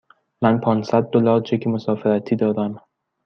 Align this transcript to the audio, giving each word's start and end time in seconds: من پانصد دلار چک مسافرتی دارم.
من 0.41 0.59
پانصد 0.59 1.03
دلار 1.09 1.41
چک 1.41 1.67
مسافرتی 1.67 2.35
دارم. 2.35 2.81